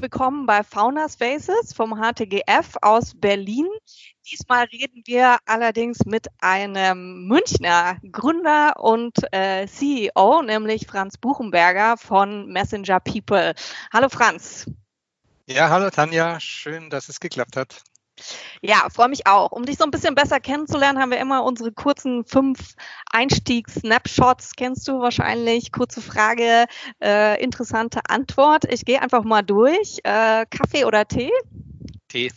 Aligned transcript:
Willkommen 0.00 0.46
bei 0.46 0.62
Fauna 0.62 1.10
Spaces 1.10 1.74
vom 1.74 2.00
HTGF 2.00 2.76
aus 2.80 3.12
Berlin. 3.14 3.66
Diesmal 4.30 4.64
reden 4.64 5.02
wir 5.04 5.36
allerdings 5.44 6.06
mit 6.06 6.28
einem 6.40 7.26
Münchner 7.26 7.98
Gründer 8.10 8.80
und 8.80 9.12
äh, 9.30 9.66
CEO, 9.66 10.40
nämlich 10.40 10.86
Franz 10.86 11.18
Buchenberger 11.18 11.98
von 11.98 12.46
Messenger 12.46 12.98
People. 13.00 13.52
Hallo 13.92 14.08
Franz. 14.08 14.70
Ja, 15.44 15.68
hallo 15.68 15.90
Tanja, 15.90 16.40
schön, 16.40 16.88
dass 16.88 17.10
es 17.10 17.20
geklappt 17.20 17.56
hat. 17.56 17.82
Ja, 18.62 18.88
freue 18.90 19.08
mich 19.08 19.26
auch. 19.26 19.52
Um 19.52 19.64
dich 19.64 19.78
so 19.78 19.84
ein 19.84 19.90
bisschen 19.90 20.14
besser 20.14 20.40
kennenzulernen, 20.40 20.98
haben 20.98 21.10
wir 21.10 21.18
immer 21.18 21.44
unsere 21.44 21.72
kurzen 21.72 22.24
fünf 22.24 22.74
Einstiegs-Snapshots. 23.10 24.52
Kennst 24.56 24.86
du 24.88 25.00
wahrscheinlich? 25.00 25.72
Kurze 25.72 26.00
Frage, 26.02 26.66
äh, 27.02 27.42
interessante 27.42 28.00
Antwort. 28.08 28.64
Ich 28.70 28.84
gehe 28.84 29.00
einfach 29.00 29.24
mal 29.24 29.42
durch. 29.42 29.98
Äh, 30.04 30.46
Kaffee 30.46 30.84
oder 30.84 31.06
Tee? 31.06 31.32
Tee. 32.08 32.32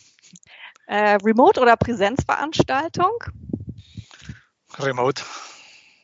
Äh, 0.88 1.18
Remote 1.24 1.60
oder 1.60 1.78
Präsenzveranstaltung? 1.78 3.12
Remote. 4.80 5.24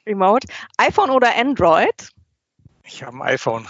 Remote. 0.05 0.47
iPhone 0.77 1.09
oder 1.09 1.35
Android? 1.35 2.11
Ich 2.83 3.03
habe 3.03 3.17
ein 3.17 3.21
iPhone. 3.21 3.67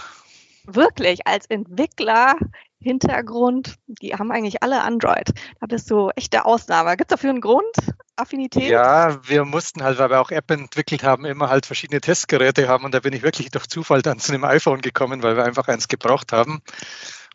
Wirklich, 0.64 1.26
als 1.26 1.46
Entwickler 1.46 2.34
Hintergrund, 2.82 3.76
die 3.86 4.14
haben 4.14 4.32
eigentlich 4.32 4.62
alle 4.62 4.82
Android. 4.82 5.30
Da 5.60 5.66
bist 5.66 5.90
du 5.90 6.10
echt 6.16 6.32
der 6.32 6.46
Ausnahme. 6.46 6.96
Gibt 6.96 7.10
es 7.10 7.16
dafür 7.16 7.30
einen 7.30 7.40
Grund? 7.40 7.64
Affinität? 8.16 8.70
Ja, 8.70 9.18
wir 9.28 9.44
mussten 9.44 9.82
halt, 9.82 9.98
weil 9.98 10.10
wir 10.10 10.20
auch 10.20 10.30
App 10.30 10.50
entwickelt 10.50 11.02
haben, 11.02 11.24
immer 11.24 11.50
halt 11.50 11.66
verschiedene 11.66 12.00
Testgeräte 12.00 12.68
haben 12.68 12.84
und 12.84 12.94
da 12.94 13.00
bin 13.00 13.12
ich 13.12 13.22
wirklich 13.22 13.50
durch 13.50 13.66
Zufall 13.68 14.02
dann 14.02 14.18
zu 14.18 14.32
einem 14.32 14.44
iPhone 14.44 14.80
gekommen, 14.80 15.22
weil 15.22 15.36
wir 15.36 15.44
einfach 15.44 15.68
eins 15.68 15.88
gebraucht 15.88 16.32
haben. 16.32 16.62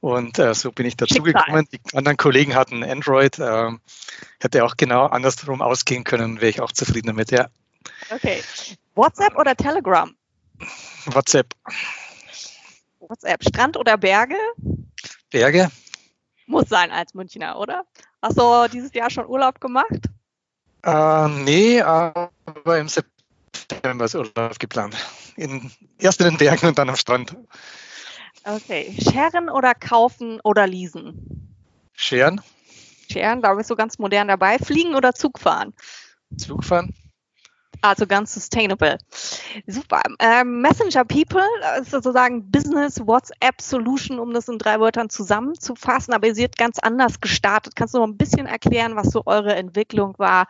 Und 0.01 0.39
äh, 0.39 0.53
so 0.53 0.71
bin 0.71 0.85
ich 0.85 0.97
dazugekommen. 0.97 1.67
Die 1.71 1.79
anderen 1.95 2.17
Kollegen 2.17 2.53
hatten 2.55 2.83
Android. 2.83 3.39
Äh, 3.39 3.71
hätte 4.39 4.63
auch 4.63 4.77
genau 4.77 5.05
andersrum 5.05 5.61
ausgehen 5.61 6.03
können, 6.03 6.41
wäre 6.41 6.49
ich 6.49 6.61
auch 6.61 6.71
zufrieden 6.71 7.07
damit, 7.07 7.31
ja. 7.31 7.47
Okay. 8.09 8.43
WhatsApp 8.93 9.37
oder 9.37 9.55
Telegram? 9.55 10.13
WhatsApp. 11.05 11.53
WhatsApp. 12.99 13.43
Strand 13.43 13.77
oder 13.77 13.97
Berge? 13.97 14.37
Berge? 15.35 15.69
Muss 16.47 16.69
sein 16.69 16.91
als 16.91 17.13
Münchner, 17.13 17.59
oder? 17.59 17.83
Hast 18.21 18.39
du 18.39 18.69
dieses 18.71 18.93
Jahr 18.93 19.09
schon 19.09 19.27
Urlaub 19.27 19.59
gemacht? 19.59 20.07
Äh, 20.81 21.27
nee, 21.27 21.81
aber 21.81 22.31
im 22.79 22.87
September 22.87 24.05
ist 24.05 24.15
Urlaub 24.15 24.57
geplant. 24.59 24.95
In, 25.35 25.69
erst 25.99 26.21
in 26.21 26.27
den 26.27 26.37
Bergen 26.37 26.67
und 26.67 26.77
dann 26.77 26.87
am 26.87 26.95
Strand. 26.95 27.35
Okay. 28.45 28.95
Scheren 28.97 29.49
oder 29.49 29.73
kaufen 29.73 30.39
oder 30.41 30.67
leasen? 30.67 31.53
Scheren. 31.91 32.39
Scheren, 33.11 33.41
da 33.41 33.55
bist 33.55 33.69
du 33.69 33.75
ganz 33.75 33.99
modern 33.99 34.29
dabei. 34.29 34.57
Fliegen 34.57 34.95
oder 34.95 35.13
Zug 35.13 35.37
fahren? 35.37 35.73
Zug 36.37 36.63
fahren. 36.63 36.93
Also 37.85 38.07
ganz 38.07 38.33
sustainable. 38.33 38.97
Super. 39.67 40.01
Ähm, 40.17 40.61
Messenger 40.61 41.05
People 41.05 41.45
ist 41.79 41.91
sozusagen 41.91 42.49
Business 42.49 42.99
WhatsApp 43.05 43.61
Solution, 43.61 44.17
um 44.17 44.33
das 44.33 44.47
in 44.47 44.57
drei 44.57 44.79
Wörtern 44.79 45.11
zusammenzufassen, 45.11 46.11
aber 46.11 46.25
ihr 46.25 46.33
seid 46.33 46.57
ganz 46.57 46.79
anders 46.79 47.21
gestartet. 47.21 47.75
Kannst 47.75 47.93
du 47.93 47.99
noch 47.99 48.07
ein 48.07 48.17
bisschen 48.17 48.47
erklären, 48.47 48.95
was 48.95 49.11
so 49.11 49.21
eure 49.27 49.53
Entwicklung 49.53 50.15
war, 50.17 50.47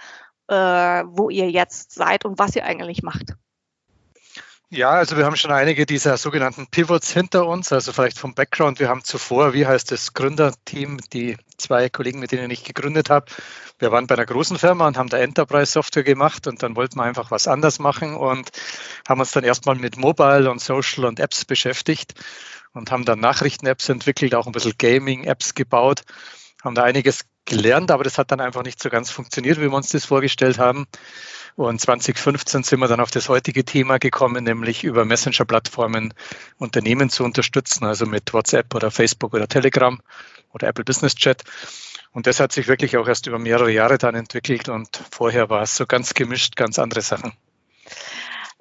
äh, 0.47 1.03
wo 1.07 1.29
ihr 1.29 1.51
jetzt 1.51 1.91
seid 1.91 2.23
und 2.23 2.39
was 2.39 2.55
ihr 2.55 2.63
eigentlich 2.63 3.03
macht? 3.03 3.35
Ja, 4.71 4.89
also 4.89 5.15
wir 5.15 5.25
haben 5.25 5.35
schon 5.35 5.51
einige 5.51 5.85
dieser 5.85 6.17
sogenannten 6.17 6.67
Pivots 6.67 7.11
hinter 7.11 7.45
uns, 7.47 7.71
also 7.71 7.93
vielleicht 7.93 8.17
vom 8.17 8.33
Background. 8.33 8.79
Wir 8.79 8.89
haben 8.89 9.03
zuvor, 9.03 9.53
wie 9.53 9.67
heißt 9.67 9.91
das 9.91 10.13
Gründerteam, 10.13 10.99
die 11.13 11.37
zwei 11.57 11.87
Kollegen, 11.89 12.19
mit 12.19 12.31
denen 12.31 12.49
ich 12.49 12.63
gegründet 12.63 13.09
habe. 13.11 13.27
Wir 13.77 13.91
waren 13.91 14.07
bei 14.07 14.15
einer 14.15 14.25
großen 14.25 14.57
Firma 14.57 14.87
und 14.87 14.97
haben 14.97 15.09
da 15.09 15.17
Enterprise-Software 15.19 16.03
gemacht 16.03 16.47
und 16.47 16.63
dann 16.63 16.75
wollten 16.75 16.97
wir 16.97 17.03
einfach 17.03 17.29
was 17.29 17.47
anders 17.47 17.77
machen 17.77 18.15
und 18.15 18.49
haben 19.07 19.19
uns 19.19 19.31
dann 19.31 19.43
erstmal 19.43 19.75
mit 19.75 19.97
Mobile 19.97 20.49
und 20.49 20.59
Social 20.59 21.05
und 21.05 21.19
Apps 21.19 21.45
beschäftigt 21.45 22.15
und 22.73 22.91
haben 22.91 23.05
dann 23.05 23.19
Nachrichten-Apps 23.19 23.89
entwickelt, 23.89 24.33
auch 24.33 24.47
ein 24.47 24.51
bisschen 24.51 24.73
Gaming-Apps 24.77 25.53
gebaut, 25.53 26.01
haben 26.63 26.75
da 26.75 26.83
einiges 26.83 27.25
gelernt, 27.45 27.91
aber 27.91 28.03
das 28.03 28.17
hat 28.17 28.31
dann 28.31 28.41
einfach 28.41 28.63
nicht 28.63 28.81
so 28.81 28.89
ganz 28.89 29.11
funktioniert, 29.11 29.57
wie 29.57 29.69
wir 29.69 29.73
uns 29.73 29.89
das 29.89 30.05
vorgestellt 30.05 30.57
haben. 30.57 30.87
Und 31.55 31.79
2015 31.79 32.63
sind 32.63 32.79
wir 32.79 32.87
dann 32.89 32.99
auf 32.99 33.11
das 33.11 33.29
heutige 33.29 33.63
Thema 33.63 33.97
gekommen, 33.97 34.43
nämlich 34.43 34.83
über 34.83 35.05
Messenger-Plattformen 35.05 36.13
Unternehmen 36.57 37.09
zu 37.09 37.23
unterstützen, 37.23 37.85
also 37.85 38.05
mit 38.05 38.33
WhatsApp 38.33 38.75
oder 38.75 38.91
Facebook 38.91 39.33
oder 39.33 39.47
Telegram 39.47 40.01
oder 40.51 40.67
Apple 40.67 40.83
Business 40.83 41.15
Chat. 41.15 41.43
Und 42.11 42.27
das 42.27 42.41
hat 42.41 42.51
sich 42.51 42.67
wirklich 42.67 42.97
auch 42.97 43.07
erst 43.07 43.27
über 43.27 43.39
mehrere 43.39 43.71
Jahre 43.71 43.97
dann 43.97 44.15
entwickelt 44.15 44.67
und 44.67 45.01
vorher 45.11 45.49
war 45.49 45.61
es 45.61 45.75
so 45.75 45.85
ganz 45.85 46.13
gemischt, 46.13 46.57
ganz 46.57 46.77
andere 46.77 47.01
Sachen. 47.01 47.33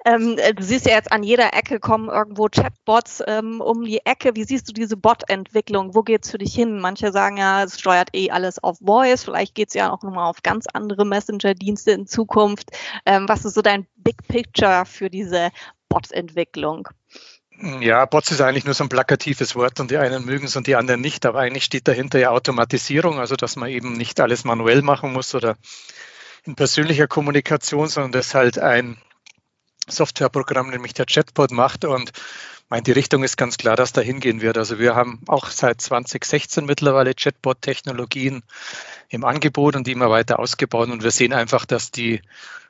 Ähm, 0.05 0.37
äh, 0.37 0.53
du 0.53 0.61
siehst 0.63 0.85
ja 0.85 0.93
jetzt 0.93 1.11
an 1.11 1.23
jeder 1.23 1.55
Ecke 1.55 1.79
kommen 1.79 2.09
irgendwo 2.09 2.47
Chatbots 2.47 3.23
ähm, 3.25 3.59
um 3.59 3.83
die 3.83 4.05
Ecke. 4.05 4.35
Wie 4.35 4.43
siehst 4.43 4.69
du 4.69 4.73
diese 4.73 4.97
Bot-Entwicklung? 4.97 5.95
Wo 5.95 6.03
geht's 6.03 6.29
für 6.29 6.37
dich 6.37 6.53
hin? 6.53 6.79
Manche 6.79 7.11
sagen 7.11 7.37
ja, 7.37 7.63
es 7.63 7.79
steuert 7.79 8.09
eh 8.13 8.29
alles 8.29 8.63
auf 8.63 8.77
Voice. 8.77 9.23
Vielleicht 9.23 9.55
geht's 9.55 9.73
ja 9.73 9.91
auch 9.91 10.03
nochmal 10.03 10.29
auf 10.29 10.43
ganz 10.43 10.67
andere 10.71 11.05
Messenger-Dienste 11.05 11.91
in 11.91 12.05
Zukunft. 12.05 12.69
Ähm, 13.07 13.27
was 13.27 13.45
ist 13.45 13.55
so 13.55 13.63
dein 13.63 13.87
Big 13.95 14.27
Picture 14.27 14.85
für 14.85 15.09
diese 15.09 15.49
Bot-Entwicklung? 15.89 16.87
Ja, 17.79 18.05
Bots 18.05 18.29
ist 18.31 18.41
eigentlich 18.41 18.65
nur 18.65 18.73
so 18.73 18.83
ein 18.83 18.89
plakatives 18.89 19.55
Wort 19.55 19.79
und 19.79 19.89
die 19.89 19.97
einen 19.97 20.25
mögen 20.25 20.45
es 20.45 20.55
und 20.55 20.67
die 20.67 20.75
anderen 20.75 21.01
nicht, 21.01 21.25
aber 21.25 21.39
eigentlich 21.39 21.63
steht 21.63 21.87
dahinter 21.87 22.19
ja 22.19 22.31
Automatisierung, 22.31 23.17
also 23.17 23.35
dass 23.37 23.55
man 23.55 23.69
eben 23.69 23.93
nicht 23.93 24.19
alles 24.19 24.43
manuell 24.43 24.81
machen 24.81 25.13
muss 25.13 25.33
oder 25.33 25.55
in 26.43 26.55
persönlicher 26.55 27.07
Kommunikation, 27.07 27.87
sondern 27.87 28.11
das 28.11 28.35
halt 28.35 28.59
ein 28.59 28.97
Softwareprogramm, 29.87 30.69
nämlich 30.69 30.93
der 30.93 31.05
Chatbot 31.05 31.51
macht. 31.51 31.85
Und 31.85 32.11
meine, 32.69 32.83
die 32.83 32.91
Richtung 32.91 33.23
ist 33.23 33.37
ganz 33.37 33.57
klar, 33.57 33.75
dass 33.75 33.93
da 33.93 34.01
hingehen 34.01 34.41
wird. 34.41 34.57
Also 34.57 34.79
wir 34.79 34.95
haben 34.95 35.21
auch 35.27 35.49
seit 35.49 35.81
2016 35.81 36.65
mittlerweile 36.65 37.13
Chatbot-Technologien 37.13 38.43
im 39.09 39.23
Angebot 39.23 39.75
und 39.75 39.87
die 39.87 39.91
immer 39.91 40.09
weiter 40.09 40.39
ausgebaut. 40.39 40.89
Und 40.89 41.03
wir 41.03 41.11
sehen 41.11 41.33
einfach, 41.33 41.65
dass 41.65 41.91
die 41.91 42.21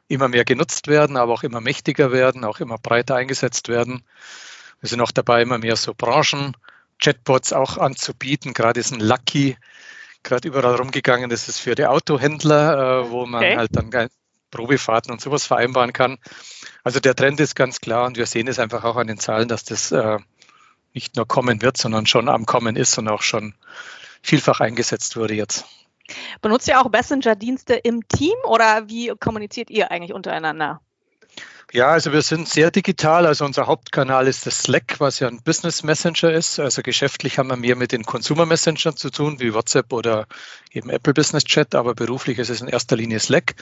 immer 0.08 0.28
mehr 0.28 0.46
genutzt 0.46 0.88
werden, 0.88 1.18
aber 1.18 1.34
auch 1.34 1.44
immer 1.44 1.62
mächtiger 1.62 2.12
werden, 2.12 2.44
auch 2.44 2.60
immer 2.60 2.78
breiter 2.78 3.16
eingesetzt 3.16 3.70
werden. 3.70 4.04
Wir 4.82 4.90
sind 4.90 5.02
auch 5.02 5.12
dabei, 5.12 5.42
immer 5.42 5.58
mehr 5.58 5.76
so 5.78 5.94
Branchen-Chatbots 5.96 7.54
auch 7.54 7.78
anzubieten. 7.78 8.54
Gerade 8.54 8.80
ist 8.80 8.92
ein 8.92 9.00
Lucky 9.00 9.58
gerade 10.26 10.48
überall 10.48 10.76
rumgegangen. 10.76 11.30
Das 11.30 11.48
ist 11.48 11.60
für 11.60 11.76
die 11.76 11.86
Autohändler, 11.86 13.04
äh, 13.06 13.10
wo 13.12 13.26
man 13.26 13.44
okay. 13.44 13.58
halt 13.58 13.76
dann 13.76 13.90
Probefahrten 14.56 15.12
und 15.12 15.22
sowas 15.22 15.46
vereinbaren 15.46 15.94
kann. 15.94 16.18
Also 16.84 17.00
der 17.00 17.16
Trend 17.16 17.40
ist 17.40 17.56
ganz 17.56 17.82
klar 17.82 18.06
und 18.06 18.18
wir 18.18 18.26
sehen 18.26 18.48
es 18.48 18.58
einfach 18.58 18.84
auch 18.84 18.96
an 18.96 19.08
den 19.08 19.20
Zahlen, 19.20 19.48
dass 19.48 19.66
das 19.66 19.92
äh, 19.92 20.18
nicht 20.94 21.18
nur 21.18 21.28
kommen 21.28 21.62
wird, 21.62 21.78
sondern 21.78 22.06
schon 22.06 22.30
am 22.30 22.46
Kommen 22.46 22.76
ist 22.76 22.98
und 22.98 23.10
auch 23.10 23.22
schon 23.22 23.54
vielfach 24.22 24.62
eingesetzt 24.62 25.18
wurde 25.18 25.34
jetzt. 25.34 25.66
Benutzt 26.42 26.68
ihr 26.68 26.80
auch 26.80 26.90
Messenger-Dienste 26.90 27.74
im 27.74 28.08
Team 28.08 28.36
oder 28.46 28.88
wie 28.88 29.14
kommuniziert 29.20 29.70
ihr 29.70 29.92
eigentlich 29.92 30.14
untereinander? 30.14 30.80
Ja, 31.74 31.88
also 31.88 32.14
wir 32.14 32.22
sind 32.22 32.48
sehr 32.48 32.72
digital. 32.72 33.26
Also 33.26 33.44
unser 33.44 33.68
Hauptkanal 33.68 34.28
ist 34.28 34.46
das 34.46 34.60
Slack, 34.60 34.96
was 35.00 35.20
ja 35.20 35.28
ein 35.28 35.42
Business 35.44 35.84
Messenger 35.84 36.32
ist. 36.32 36.60
Also 36.60 36.82
geschäftlich 36.82 37.38
haben 37.38 37.50
wir 37.50 37.58
mehr 37.58 37.76
mit 37.76 37.92
den 37.92 38.04
Consumer 38.04 38.46
Messengern 38.46 38.96
zu 38.96 39.10
tun, 39.10 39.40
wie 39.40 39.54
WhatsApp 39.54 39.92
oder 39.92 40.28
eben 40.72 40.90
Apple 40.90 41.14
Business 41.14 41.44
Chat, 41.44 41.76
aber 41.76 41.94
beruflich 41.96 42.38
ist 42.38 42.50
es 42.50 42.62
in 42.62 42.68
erster 42.68 42.96
Linie 42.96 43.20
Slack. 43.20 43.56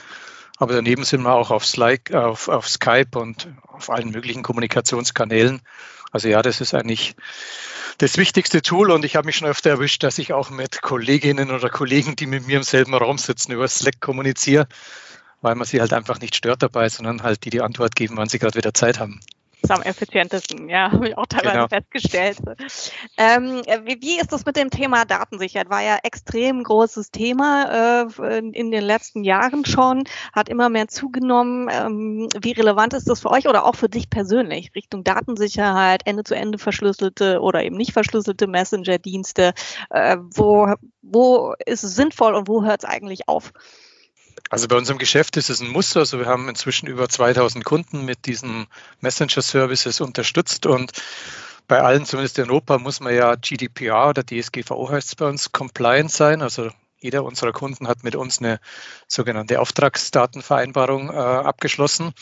Aber 0.58 0.74
daneben 0.74 1.04
sind 1.04 1.22
wir 1.22 1.34
auch 1.34 1.50
auf, 1.50 1.66
Slack, 1.66 2.12
auf, 2.12 2.48
auf 2.48 2.68
Skype 2.68 3.18
und 3.18 3.48
auf 3.66 3.90
allen 3.90 4.10
möglichen 4.10 4.42
Kommunikationskanälen. 4.42 5.60
Also 6.12 6.28
ja, 6.28 6.42
das 6.42 6.60
ist 6.60 6.74
eigentlich 6.74 7.16
das 7.98 8.16
wichtigste 8.16 8.62
Tool 8.62 8.90
und 8.90 9.04
ich 9.04 9.16
habe 9.16 9.26
mich 9.26 9.36
schon 9.36 9.48
öfter 9.48 9.70
erwischt, 9.70 10.02
dass 10.02 10.18
ich 10.18 10.32
auch 10.32 10.50
mit 10.50 10.80
Kolleginnen 10.82 11.50
oder 11.50 11.70
Kollegen, 11.70 12.16
die 12.16 12.26
mit 12.26 12.46
mir 12.46 12.58
im 12.58 12.62
selben 12.62 12.94
Raum 12.94 13.18
sitzen, 13.18 13.52
über 13.52 13.66
Slack 13.66 14.00
kommuniziere, 14.00 14.68
weil 15.40 15.54
man 15.56 15.66
sie 15.66 15.80
halt 15.80 15.92
einfach 15.92 16.20
nicht 16.20 16.36
stört 16.36 16.62
dabei, 16.62 16.88
sondern 16.88 17.22
halt 17.22 17.44
die 17.44 17.50
die 17.50 17.60
Antwort 17.60 17.96
geben, 17.96 18.16
wann 18.16 18.28
sie 18.28 18.38
gerade 18.38 18.56
wieder 18.56 18.74
Zeit 18.74 19.00
haben 19.00 19.20
ist 19.64 19.70
am 19.70 19.82
effizientesten, 19.82 20.68
ja, 20.68 20.92
habe 20.92 21.08
ich 21.08 21.18
auch 21.18 21.26
teilweise 21.26 21.54
genau. 21.54 21.68
festgestellt. 21.68 22.38
Ähm, 23.16 23.62
wie, 23.84 24.00
wie, 24.00 24.20
ist 24.20 24.32
das 24.32 24.44
mit 24.46 24.56
dem 24.56 24.70
Thema 24.70 25.04
Datensicherheit? 25.04 25.70
War 25.70 25.82
ja 25.82 25.98
extrem 26.02 26.62
großes 26.62 27.10
Thema 27.10 28.04
äh, 28.20 28.38
in, 28.38 28.52
in, 28.52 28.70
den 28.70 28.84
letzten 28.84 29.24
Jahren 29.24 29.64
schon, 29.64 30.04
hat 30.32 30.48
immer 30.48 30.68
mehr 30.68 30.88
zugenommen. 30.88 31.68
Ähm, 31.72 32.28
wie 32.40 32.52
relevant 32.52 32.94
ist 32.94 33.08
das 33.08 33.20
für 33.20 33.30
euch 33.30 33.48
oder 33.48 33.64
auch 33.64 33.74
für 33.74 33.88
dich 33.88 34.10
persönlich 34.10 34.72
Richtung 34.74 35.02
Datensicherheit, 35.04 36.02
Ende-zu-Ende 36.04 36.58
verschlüsselte 36.58 37.40
oder 37.40 37.64
eben 37.64 37.76
nicht 37.76 37.92
verschlüsselte 37.92 38.46
Messenger-Dienste? 38.46 39.54
Äh, 39.90 40.16
wo, 40.20 40.74
wo 41.02 41.54
ist 41.64 41.84
es 41.84 41.96
sinnvoll 41.96 42.34
und 42.34 42.48
wo 42.48 42.64
hört 42.64 42.84
es 42.84 42.88
eigentlich 42.88 43.28
auf? 43.28 43.52
Also 44.54 44.68
bei 44.68 44.76
unserem 44.76 44.98
Geschäft 44.98 45.36
ist 45.36 45.50
es 45.50 45.60
ein 45.60 45.66
Muster. 45.66 45.98
Also 45.98 46.20
wir 46.20 46.26
haben 46.26 46.48
inzwischen 46.48 46.86
über 46.86 47.08
2000 47.08 47.64
Kunden 47.64 48.04
mit 48.04 48.24
diesen 48.24 48.68
Messenger-Services 49.00 50.00
unterstützt 50.00 50.66
und 50.66 50.92
bei 51.66 51.80
allen, 51.80 52.06
zumindest 52.06 52.38
in 52.38 52.48
Europa, 52.48 52.78
muss 52.78 53.00
man 53.00 53.12
ja 53.12 53.34
GDPR 53.34 54.10
oder 54.10 54.22
DSGVO 54.22 54.90
heißt 54.90 55.08
es 55.08 55.16
bei 55.16 55.26
uns, 55.26 55.50
compliant 55.50 56.12
sein. 56.12 56.40
Also 56.40 56.70
jeder 57.00 57.24
unserer 57.24 57.50
Kunden 57.50 57.88
hat 57.88 58.04
mit 58.04 58.14
uns 58.14 58.38
eine 58.38 58.60
sogenannte 59.08 59.58
Auftragsdatenvereinbarung 59.58 61.10
äh, 61.10 61.14
abgeschlossen. 61.14 62.12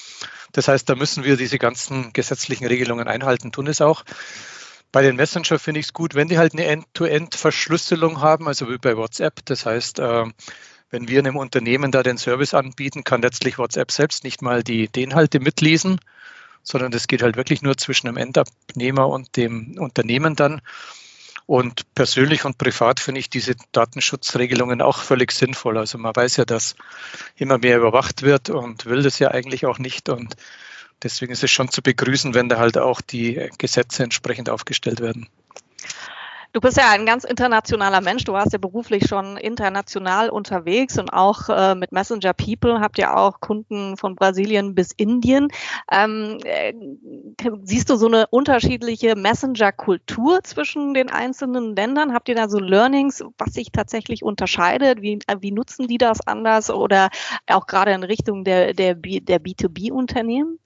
Das 0.52 0.68
heißt, 0.68 0.88
da 0.88 0.94
müssen 0.94 1.24
wir 1.24 1.36
diese 1.36 1.58
ganzen 1.58 2.14
gesetzlichen 2.14 2.66
Regelungen 2.66 3.08
einhalten, 3.08 3.52
tun 3.52 3.66
es 3.66 3.82
auch. 3.82 4.04
Bei 4.90 5.02
den 5.02 5.16
Messenger 5.16 5.58
finde 5.58 5.80
ich 5.80 5.86
es 5.86 5.92
gut, 5.92 6.14
wenn 6.14 6.28
die 6.28 6.38
halt 6.38 6.54
eine 6.54 6.64
End-to-End-Verschlüsselung 6.64 8.22
haben, 8.22 8.48
also 8.48 8.70
wie 8.70 8.78
bei 8.78 8.96
WhatsApp. 8.96 9.44
Das 9.44 9.66
heißt, 9.66 9.98
äh, 9.98 10.24
wenn 10.92 11.08
wir 11.08 11.18
einem 11.18 11.36
Unternehmen 11.36 11.90
da 11.90 12.02
den 12.02 12.18
Service 12.18 12.54
anbieten, 12.54 13.02
kann 13.02 13.22
letztlich 13.22 13.58
WhatsApp 13.58 13.90
selbst 13.90 14.24
nicht 14.24 14.42
mal 14.42 14.62
die, 14.62 14.88
die 14.88 15.02
Inhalte 15.02 15.40
mitlesen, 15.40 15.98
sondern 16.62 16.92
das 16.92 17.08
geht 17.08 17.22
halt 17.22 17.36
wirklich 17.36 17.62
nur 17.62 17.76
zwischen 17.76 18.06
dem 18.06 18.18
Endabnehmer 18.18 19.08
und 19.08 19.36
dem 19.36 19.78
Unternehmen 19.78 20.36
dann. 20.36 20.60
Und 21.46 21.94
persönlich 21.94 22.44
und 22.44 22.58
privat 22.58 23.00
finde 23.00 23.20
ich 23.20 23.30
diese 23.30 23.56
Datenschutzregelungen 23.72 24.80
auch 24.80 24.98
völlig 24.98 25.32
sinnvoll. 25.32 25.78
Also 25.78 25.98
man 25.98 26.14
weiß 26.14 26.36
ja, 26.36 26.44
dass 26.44 26.76
immer 27.36 27.58
mehr 27.58 27.78
überwacht 27.78 28.22
wird 28.22 28.50
und 28.50 28.86
will 28.86 29.02
das 29.02 29.18
ja 29.18 29.30
eigentlich 29.30 29.66
auch 29.66 29.78
nicht. 29.78 30.10
Und 30.10 30.36
deswegen 31.02 31.32
ist 31.32 31.42
es 31.42 31.50
schon 31.50 31.70
zu 31.70 31.82
begrüßen, 31.82 32.34
wenn 32.34 32.48
da 32.48 32.58
halt 32.58 32.76
auch 32.78 33.00
die 33.00 33.50
Gesetze 33.58 34.04
entsprechend 34.04 34.50
aufgestellt 34.50 35.00
werden. 35.00 35.26
Du 36.54 36.60
bist 36.60 36.76
ja 36.76 36.90
ein 36.90 37.06
ganz 37.06 37.24
internationaler 37.24 38.02
Mensch. 38.02 38.24
Du 38.24 38.34
warst 38.34 38.52
ja 38.52 38.58
beruflich 38.58 39.08
schon 39.08 39.38
international 39.38 40.28
unterwegs 40.28 40.98
und 40.98 41.10
auch 41.10 41.48
äh, 41.48 41.74
mit 41.74 41.92
Messenger 41.92 42.34
People 42.34 42.80
habt 42.80 42.98
ihr 42.98 43.16
auch 43.16 43.40
Kunden 43.40 43.96
von 43.96 44.16
Brasilien 44.16 44.74
bis 44.74 44.92
Indien. 44.92 45.48
Ähm, 45.90 46.38
äh, 46.44 46.74
siehst 47.62 47.88
du 47.88 47.96
so 47.96 48.06
eine 48.06 48.26
unterschiedliche 48.26 49.16
Messenger-Kultur 49.16 50.44
zwischen 50.44 50.92
den 50.92 51.08
einzelnen 51.08 51.74
Ländern? 51.74 52.12
Habt 52.12 52.28
ihr 52.28 52.34
da 52.34 52.50
so 52.50 52.58
Learnings, 52.58 53.24
was 53.38 53.54
sich 53.54 53.72
tatsächlich 53.72 54.22
unterscheidet? 54.22 55.00
Wie, 55.00 55.20
äh, 55.26 55.36
wie 55.40 55.52
nutzen 55.52 55.88
die 55.88 55.98
das 55.98 56.20
anders 56.26 56.68
oder 56.68 57.08
auch 57.46 57.66
gerade 57.66 57.92
in 57.92 58.02
Richtung 58.02 58.44
der, 58.44 58.74
der, 58.74 58.94
der 58.94 59.40
B2B-Unternehmen? 59.40 60.58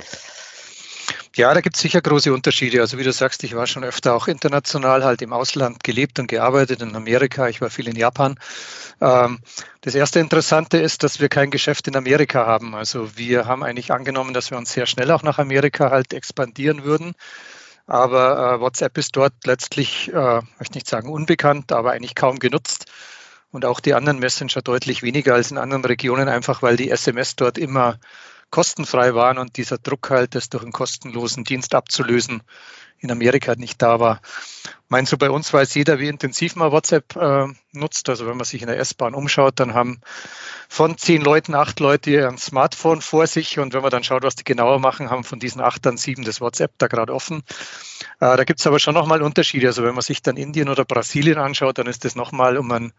Ja, 1.36 1.52
da 1.52 1.60
gibt 1.60 1.76
es 1.76 1.82
sicher 1.82 2.00
große 2.00 2.32
Unterschiede. 2.32 2.80
Also 2.80 2.96
wie 2.96 3.02
du 3.02 3.12
sagst, 3.12 3.44
ich 3.44 3.54
war 3.54 3.66
schon 3.66 3.84
öfter 3.84 4.14
auch 4.14 4.26
international 4.26 5.04
halt 5.04 5.20
im 5.20 5.34
Ausland 5.34 5.84
gelebt 5.84 6.18
und 6.18 6.28
gearbeitet, 6.28 6.80
in 6.80 6.96
Amerika, 6.96 7.46
ich 7.46 7.60
war 7.60 7.68
viel 7.68 7.88
in 7.88 7.96
Japan. 7.96 8.38
Ähm, 9.02 9.40
das 9.82 9.94
erste 9.94 10.18
Interessante 10.18 10.78
ist, 10.78 11.02
dass 11.02 11.20
wir 11.20 11.28
kein 11.28 11.50
Geschäft 11.50 11.88
in 11.88 11.96
Amerika 11.96 12.46
haben. 12.46 12.74
Also 12.74 13.18
wir 13.18 13.44
haben 13.44 13.62
eigentlich 13.62 13.92
angenommen, 13.92 14.32
dass 14.32 14.50
wir 14.50 14.56
uns 14.56 14.72
sehr 14.72 14.86
schnell 14.86 15.10
auch 15.10 15.22
nach 15.22 15.38
Amerika 15.38 15.90
halt 15.90 16.14
expandieren 16.14 16.84
würden. 16.84 17.12
Aber 17.86 18.54
äh, 18.54 18.60
WhatsApp 18.60 18.96
ist 18.96 19.14
dort 19.14 19.34
letztlich, 19.44 20.08
äh, 20.14 20.40
möchte 20.58 20.74
nicht 20.74 20.88
sagen 20.88 21.10
unbekannt, 21.10 21.70
aber 21.70 21.92
eigentlich 21.92 22.14
kaum 22.14 22.38
genutzt. 22.38 22.86
Und 23.50 23.66
auch 23.66 23.80
die 23.80 23.92
anderen 23.92 24.20
Messenger 24.20 24.62
deutlich 24.62 25.02
weniger 25.02 25.34
als 25.34 25.50
in 25.50 25.58
anderen 25.58 25.84
Regionen, 25.84 26.30
einfach 26.30 26.62
weil 26.62 26.76
die 26.78 26.90
SMS 26.90 27.36
dort 27.36 27.58
immer 27.58 27.98
kostenfrei 28.50 29.14
waren 29.14 29.38
und 29.38 29.56
dieser 29.56 29.78
Druck 29.78 30.10
halt, 30.10 30.34
das 30.34 30.48
durch 30.48 30.62
einen 30.62 30.72
kostenlosen 30.72 31.44
Dienst 31.44 31.74
abzulösen, 31.74 32.42
in 32.98 33.10
Amerika 33.10 33.54
nicht 33.56 33.82
da 33.82 34.00
war. 34.00 34.20
Meinst 34.88 35.12
du, 35.12 35.18
bei 35.18 35.30
uns 35.30 35.52
weiß 35.52 35.74
jeder, 35.74 35.98
wie 35.98 36.08
intensiv 36.08 36.56
man 36.56 36.72
WhatsApp 36.72 37.16
äh, 37.16 37.46
nutzt? 37.72 38.08
Also 38.08 38.26
wenn 38.26 38.36
man 38.36 38.44
sich 38.44 38.62
in 38.62 38.68
der 38.68 38.78
S-Bahn 38.78 39.14
umschaut, 39.14 39.58
dann 39.60 39.74
haben 39.74 40.00
von 40.68 40.96
zehn 40.96 41.22
Leuten 41.22 41.54
acht 41.54 41.80
Leute 41.80 42.26
ein 42.26 42.38
Smartphone 42.38 43.02
vor 43.02 43.26
sich 43.26 43.58
und 43.58 43.74
wenn 43.74 43.82
man 43.82 43.90
dann 43.90 44.04
schaut, 44.04 44.22
was 44.22 44.36
die 44.36 44.44
genauer 44.44 44.78
machen, 44.78 45.10
haben 45.10 45.24
von 45.24 45.40
diesen 45.40 45.60
acht 45.60 45.84
dann 45.84 45.96
sieben 45.96 46.24
das 46.24 46.40
WhatsApp 46.40 46.72
da 46.78 46.86
gerade 46.86 47.12
offen. 47.12 47.42
Äh, 48.20 48.36
da 48.36 48.44
gibt 48.44 48.60
es 48.60 48.66
aber 48.66 48.78
schon 48.78 48.94
nochmal 48.94 49.22
Unterschiede. 49.22 49.66
Also 49.66 49.82
wenn 49.82 49.94
man 49.94 50.02
sich 50.02 50.22
dann 50.22 50.36
Indien 50.36 50.68
oder 50.68 50.84
Brasilien 50.84 51.38
anschaut, 51.38 51.78
dann 51.78 51.86
ist 51.86 52.04
das 52.04 52.14
nochmal 52.14 52.56
um 52.56 52.70
ein 52.70 52.92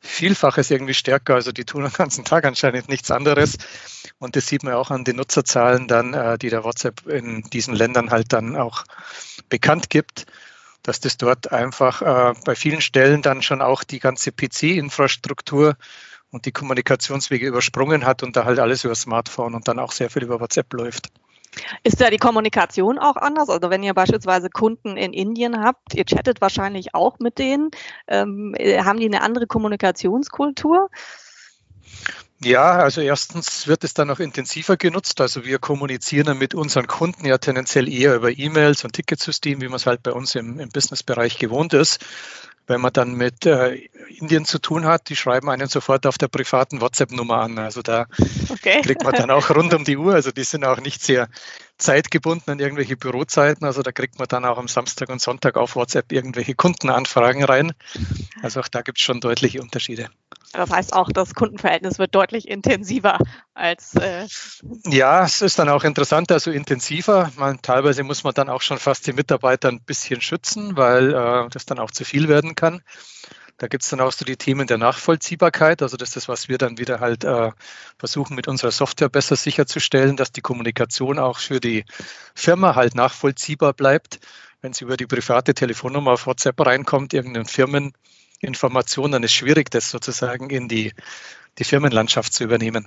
Vielfaches 0.00 0.70
irgendwie 0.70 0.94
stärker. 0.94 1.34
Also 1.34 1.52
die 1.52 1.64
tun 1.64 1.82
den 1.82 1.92
ganzen 1.92 2.24
Tag 2.24 2.44
anscheinend 2.44 2.88
nichts 2.88 3.10
anderes. 3.10 3.56
Und 4.18 4.36
das 4.36 4.46
sieht 4.46 4.62
man 4.62 4.74
auch 4.74 4.90
an 4.90 5.04
den 5.04 5.16
Nutzerzahlen 5.16 5.88
dann, 5.88 6.14
äh, 6.14 6.38
die 6.38 6.50
der 6.50 6.64
WhatsApp 6.64 7.06
in 7.06 7.42
diesen 7.42 7.74
Ländern 7.74 8.10
halt 8.10 8.32
dann 8.32 8.56
auch 8.56 8.84
bekannt 9.48 9.90
gibt, 9.90 10.26
dass 10.82 11.00
das 11.00 11.16
dort 11.16 11.52
einfach 11.52 12.02
äh, 12.02 12.34
bei 12.44 12.54
vielen 12.54 12.80
Stellen 12.80 13.22
dann 13.22 13.42
schon 13.42 13.60
auch 13.60 13.84
die 13.84 13.98
ganze 13.98 14.32
PC-Infrastruktur 14.32 15.76
und 16.30 16.46
die 16.46 16.52
Kommunikationswege 16.52 17.46
übersprungen 17.46 18.04
hat 18.04 18.22
und 18.22 18.36
da 18.36 18.44
halt 18.44 18.58
alles 18.58 18.84
über 18.84 18.94
Smartphone 18.94 19.54
und 19.54 19.68
dann 19.68 19.78
auch 19.78 19.92
sehr 19.92 20.10
viel 20.10 20.22
über 20.22 20.40
WhatsApp 20.40 20.72
läuft. 20.72 21.10
Ist 21.82 22.00
da 22.00 22.10
die 22.10 22.18
Kommunikation 22.18 22.98
auch 22.98 23.16
anders? 23.16 23.48
Also 23.48 23.70
wenn 23.70 23.82
ihr 23.82 23.94
beispielsweise 23.94 24.50
Kunden 24.50 24.96
in 24.96 25.12
Indien 25.12 25.62
habt, 25.62 25.94
ihr 25.94 26.04
chattet 26.04 26.40
wahrscheinlich 26.40 26.94
auch 26.94 27.18
mit 27.18 27.38
denen. 27.38 27.70
Ähm, 28.08 28.54
haben 28.58 29.00
die 29.00 29.06
eine 29.06 29.22
andere 29.22 29.46
Kommunikationskultur? 29.46 30.90
Ja, 32.42 32.72
also 32.76 33.00
erstens 33.00 33.66
wird 33.66 33.82
es 33.82 33.94
dann 33.94 34.08
noch 34.08 34.20
intensiver 34.20 34.76
genutzt. 34.76 35.22
Also 35.22 35.46
wir 35.46 35.58
kommunizieren 35.58 36.36
mit 36.36 36.54
unseren 36.54 36.86
Kunden 36.86 37.24
ja 37.24 37.38
tendenziell 37.38 37.88
eher 37.88 38.14
über 38.14 38.30
E-Mails 38.30 38.84
und 38.84 38.92
Ticketsystem, 38.92 39.62
wie 39.62 39.68
man 39.68 39.76
es 39.76 39.86
halt 39.86 40.02
bei 40.02 40.12
uns 40.12 40.34
im, 40.34 40.60
im 40.60 40.68
Businessbereich 40.68 41.38
gewohnt 41.38 41.72
ist. 41.72 42.04
Wenn 42.66 42.80
man 42.80 42.92
dann 42.92 43.14
mit 43.14 43.46
äh, 43.46 43.74
Indien 44.08 44.44
zu 44.44 44.58
tun 44.58 44.86
hat, 44.86 45.08
die 45.08 45.16
schreiben 45.16 45.48
einen 45.50 45.68
sofort 45.68 46.06
auf 46.06 46.18
der 46.18 46.28
privaten 46.28 46.80
WhatsApp-Nummer 46.80 47.40
an. 47.40 47.58
Also 47.58 47.82
da 47.82 48.06
okay. 48.48 48.82
kriegt 48.82 49.04
man 49.04 49.14
dann 49.14 49.30
auch 49.30 49.50
rund 49.50 49.72
um 49.74 49.84
die 49.84 49.96
Uhr. 49.96 50.14
Also 50.14 50.32
die 50.32 50.44
sind 50.44 50.64
auch 50.64 50.80
nicht 50.80 51.02
sehr 51.02 51.28
zeitgebunden 51.78 52.50
an 52.50 52.58
irgendwelche 52.58 52.96
Bürozeiten. 52.96 53.66
Also 53.66 53.82
da 53.82 53.92
kriegt 53.92 54.18
man 54.18 54.28
dann 54.28 54.44
auch 54.44 54.58
am 54.58 54.68
Samstag 54.68 55.08
und 55.08 55.20
Sonntag 55.20 55.56
auf 55.56 55.76
WhatsApp 55.76 56.12
irgendwelche 56.12 56.54
Kundenanfragen 56.54 57.44
rein. 57.44 57.72
Also 58.42 58.60
auch 58.60 58.68
da 58.68 58.82
gibt 58.82 58.98
es 58.98 59.04
schon 59.04 59.20
deutliche 59.20 59.60
Unterschiede. 59.60 60.08
Das 60.52 60.70
heißt 60.70 60.92
auch, 60.94 61.10
das 61.12 61.34
Kundenverhältnis 61.34 61.98
wird 61.98 62.14
deutlich 62.14 62.48
intensiver 62.48 63.18
als. 63.54 63.94
Äh 63.94 64.26
ja, 64.84 65.24
es 65.24 65.42
ist 65.42 65.58
dann 65.58 65.68
auch 65.68 65.84
interessanter, 65.84 66.34
also 66.34 66.50
intensiver. 66.50 67.30
Man, 67.36 67.60
teilweise 67.60 68.02
muss 68.04 68.24
man 68.24 68.32
dann 68.32 68.48
auch 68.48 68.62
schon 68.62 68.78
fast 68.78 69.06
die 69.06 69.12
Mitarbeiter 69.12 69.68
ein 69.68 69.80
bisschen 69.80 70.20
schützen, 70.20 70.76
weil 70.76 71.12
äh, 71.12 71.48
das 71.50 71.66
dann 71.66 71.78
auch 71.78 71.90
zu 71.90 72.04
viel 72.04 72.28
werden 72.28 72.54
kann. 72.54 72.82
Da 73.58 73.68
gibt 73.68 73.84
es 73.84 73.90
dann 73.90 74.00
auch 74.00 74.12
so 74.12 74.24
die 74.24 74.36
Themen 74.36 74.66
der 74.66 74.76
Nachvollziehbarkeit. 74.76 75.80
Also 75.80 75.96
das 75.96 76.10
ist 76.10 76.16
das, 76.16 76.28
was 76.28 76.48
wir 76.48 76.58
dann 76.58 76.76
wieder 76.76 77.00
halt 77.00 77.24
äh, 77.24 77.52
versuchen 77.98 78.36
mit 78.36 78.48
unserer 78.48 78.70
Software 78.70 79.08
besser 79.08 79.36
sicherzustellen, 79.36 80.16
dass 80.16 80.30
die 80.30 80.42
Kommunikation 80.42 81.18
auch 81.18 81.38
für 81.38 81.58
die 81.58 81.84
Firma 82.34 82.74
halt 82.74 82.94
nachvollziehbar 82.94 83.72
bleibt. 83.72 84.20
Wenn 84.60 84.74
sie 84.74 84.84
über 84.84 84.98
die 84.98 85.06
private 85.06 85.54
Telefonnummer 85.54 86.12
auf 86.12 86.26
WhatsApp 86.26 86.60
reinkommt, 86.60 87.14
irgendeinen 87.14 87.46
Firmeninformation, 87.46 89.12
dann 89.12 89.22
ist 89.22 89.32
schwierig, 89.32 89.70
das 89.70 89.90
sozusagen 89.90 90.50
in 90.50 90.68
die, 90.68 90.92
die 91.58 91.64
Firmenlandschaft 91.64 92.34
zu 92.34 92.44
übernehmen. 92.44 92.86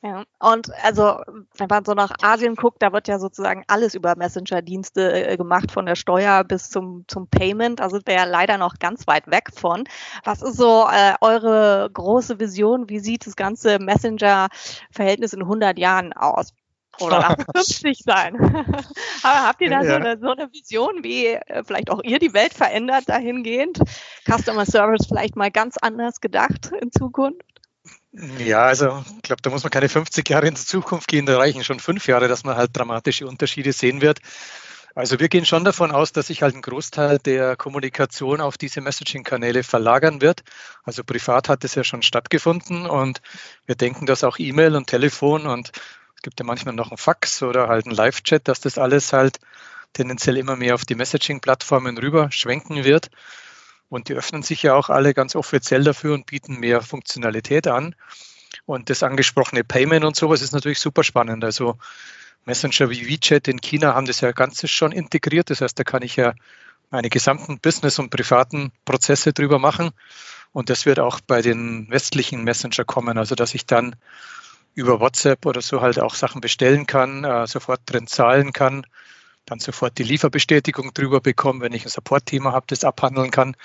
Ja, 0.00 0.22
und 0.38 0.70
also, 0.84 1.20
wenn 1.56 1.66
man 1.68 1.84
so 1.84 1.92
nach 1.92 2.12
Asien 2.22 2.54
guckt, 2.54 2.80
da 2.82 2.92
wird 2.92 3.08
ja 3.08 3.18
sozusagen 3.18 3.64
alles 3.66 3.96
über 3.96 4.14
Messenger-Dienste 4.14 5.30
äh, 5.30 5.36
gemacht, 5.36 5.72
von 5.72 5.86
der 5.86 5.96
Steuer 5.96 6.44
bis 6.44 6.70
zum, 6.70 7.04
zum 7.08 7.26
Payment. 7.26 7.80
Da 7.80 7.90
sind 7.90 8.06
wir 8.06 8.14
ja 8.14 8.24
leider 8.24 8.58
noch 8.58 8.78
ganz 8.78 9.08
weit 9.08 9.28
weg 9.28 9.48
von. 9.52 9.84
Was 10.22 10.40
ist 10.40 10.56
so 10.56 10.86
äh, 10.88 11.14
eure 11.20 11.90
große 11.92 12.38
Vision? 12.38 12.88
Wie 12.88 13.00
sieht 13.00 13.26
das 13.26 13.34
ganze 13.34 13.80
Messenger-Verhältnis 13.80 15.32
in 15.32 15.42
100 15.42 15.76
Jahren 15.76 16.12
aus? 16.12 16.54
Oder 17.00 17.18
nach 17.20 17.36
50 17.56 17.98
sein. 18.04 18.36
Aber 19.24 19.46
habt 19.48 19.60
ihr 19.60 19.70
da 19.70 19.82
ja. 19.82 19.90
so, 19.90 19.94
eine, 19.94 20.18
so 20.20 20.30
eine 20.30 20.52
Vision, 20.52 21.02
wie 21.02 21.26
äh, 21.26 21.64
vielleicht 21.64 21.90
auch 21.90 22.04
ihr 22.04 22.20
die 22.20 22.34
Welt 22.34 22.54
verändert 22.54 23.08
dahingehend? 23.08 23.80
Customer 24.24 24.64
Service 24.64 25.06
vielleicht 25.08 25.34
mal 25.34 25.50
ganz 25.50 25.76
anders 25.76 26.20
gedacht 26.20 26.70
in 26.80 26.92
Zukunft? 26.92 27.57
Ja, 28.12 28.64
also 28.64 29.04
ich 29.16 29.22
glaube, 29.22 29.42
da 29.42 29.50
muss 29.50 29.62
man 29.62 29.70
keine 29.70 29.88
50 29.88 30.28
Jahre 30.28 30.48
in 30.48 30.54
die 30.54 30.64
Zukunft 30.64 31.08
gehen, 31.08 31.26
da 31.26 31.36
reichen 31.36 31.62
schon 31.62 31.78
fünf 31.78 32.06
Jahre, 32.08 32.26
dass 32.26 32.42
man 32.42 32.56
halt 32.56 32.76
dramatische 32.76 33.26
Unterschiede 33.26 33.72
sehen 33.72 34.00
wird. 34.00 34.20
Also 34.94 35.20
wir 35.20 35.28
gehen 35.28 35.44
schon 35.44 35.64
davon 35.64 35.92
aus, 35.92 36.10
dass 36.12 36.26
sich 36.26 36.42
halt 36.42 36.56
ein 36.56 36.62
Großteil 36.62 37.18
der 37.20 37.54
Kommunikation 37.54 38.40
auf 38.40 38.58
diese 38.58 38.80
Messaging-Kanäle 38.80 39.62
verlagern 39.62 40.20
wird. 40.20 40.42
Also 40.82 41.04
privat 41.04 41.48
hat 41.48 41.62
es 41.62 41.76
ja 41.76 41.84
schon 41.84 42.02
stattgefunden 42.02 42.86
und 42.86 43.20
wir 43.66 43.76
denken, 43.76 44.06
dass 44.06 44.24
auch 44.24 44.40
E-Mail 44.40 44.74
und 44.74 44.88
Telefon 44.88 45.46
und 45.46 45.70
es 46.16 46.22
gibt 46.22 46.40
ja 46.40 46.44
manchmal 46.44 46.74
noch 46.74 46.90
ein 46.90 46.96
Fax 46.96 47.44
oder 47.44 47.68
halt 47.68 47.86
ein 47.86 47.92
Live-Chat, 47.92 48.48
dass 48.48 48.58
das 48.58 48.76
alles 48.76 49.12
halt 49.12 49.38
tendenziell 49.92 50.36
immer 50.36 50.56
mehr 50.56 50.74
auf 50.74 50.84
die 50.84 50.96
Messaging-Plattformen 50.96 51.96
rüber 51.98 52.32
schwenken 52.32 52.82
wird. 52.82 53.08
Und 53.88 54.08
die 54.08 54.14
öffnen 54.14 54.42
sich 54.42 54.62
ja 54.62 54.74
auch 54.74 54.90
alle 54.90 55.14
ganz 55.14 55.34
offiziell 55.34 55.82
dafür 55.82 56.14
und 56.14 56.26
bieten 56.26 56.60
mehr 56.60 56.82
Funktionalität 56.82 57.66
an. 57.66 57.94
Und 58.66 58.90
das 58.90 59.02
angesprochene 59.02 59.64
Payment 59.64 60.04
und 60.04 60.16
sowas 60.16 60.42
ist 60.42 60.52
natürlich 60.52 60.80
super 60.80 61.04
spannend. 61.04 61.44
Also 61.44 61.78
Messenger 62.44 62.90
wie 62.90 63.08
WeChat 63.08 63.48
in 63.48 63.60
China 63.60 63.94
haben 63.94 64.06
das 64.06 64.20
ja 64.20 64.32
ganzes 64.32 64.70
schon 64.70 64.92
integriert. 64.92 65.50
Das 65.50 65.60
heißt, 65.60 65.78
da 65.78 65.84
kann 65.84 66.02
ich 66.02 66.16
ja 66.16 66.34
meine 66.90 67.10
gesamten 67.10 67.60
Business- 67.60 67.98
und 67.98 68.10
privaten 68.10 68.72
Prozesse 68.84 69.32
drüber 69.32 69.58
machen. 69.58 69.90
Und 70.52 70.70
das 70.70 70.86
wird 70.86 70.98
auch 70.98 71.20
bei 71.20 71.42
den 71.42 71.90
westlichen 71.90 72.44
Messenger 72.44 72.84
kommen. 72.84 73.18
Also, 73.18 73.34
dass 73.34 73.54
ich 73.54 73.66
dann 73.66 73.96
über 74.74 75.00
WhatsApp 75.00 75.44
oder 75.44 75.60
so 75.60 75.80
halt 75.80 75.98
auch 75.98 76.14
Sachen 76.14 76.40
bestellen 76.40 76.86
kann, 76.86 77.24
äh, 77.24 77.46
sofort 77.46 77.80
drin 77.86 78.06
zahlen 78.06 78.52
kann, 78.52 78.86
dann 79.48 79.60
sofort 79.60 79.98
die 79.98 80.02
Lieferbestätigung 80.02 80.92
drüber 80.92 81.20
bekomme, 81.20 81.60
wenn 81.62 81.72
ich 81.72 81.84
ein 81.84 81.90
Support-Thema 81.90 82.52
habe, 82.52 82.66
das 82.68 82.84
abhandeln 82.84 83.30
kann. 83.30 83.56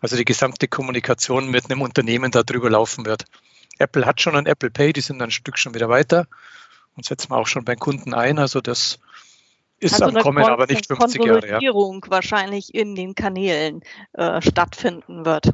Also 0.00 0.16
die 0.16 0.24
gesamte 0.24 0.68
Kommunikation 0.68 1.50
mit 1.50 1.70
einem 1.70 1.82
Unternehmen 1.82 2.30
darüber 2.30 2.70
laufen 2.70 3.06
wird. 3.06 3.24
Apple 3.78 4.06
hat 4.06 4.20
schon 4.20 4.36
ein 4.36 4.46
Apple 4.46 4.70
Pay, 4.70 4.92
die 4.92 5.00
sind 5.00 5.22
ein 5.22 5.30
Stück 5.30 5.58
schon 5.58 5.74
wieder 5.74 5.88
weiter 5.88 6.26
und 6.96 7.04
setzen 7.04 7.30
wir 7.30 7.36
auch 7.36 7.46
schon 7.46 7.64
beim 7.64 7.78
Kunden 7.78 8.14
ein. 8.14 8.38
Also 8.38 8.60
das 8.60 8.98
ist 9.80 10.02
also 10.02 10.16
am 10.16 10.22
Kommen, 10.22 10.44
aber 10.44 10.66
nicht 10.66 10.86
50 10.86 11.24
Jahre. 11.24 11.62
Ja. 11.62 11.72
wahrscheinlich 12.08 12.74
in 12.74 12.94
den 12.94 13.14
Kanälen 13.14 13.82
äh, 14.14 14.42
stattfinden 14.42 15.24
wird. 15.24 15.52